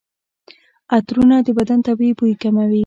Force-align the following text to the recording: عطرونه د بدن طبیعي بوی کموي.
عطرونه 0.95 1.37
د 1.45 1.47
بدن 1.57 1.79
طبیعي 1.87 2.13
بوی 2.17 2.33
کموي. 2.41 2.79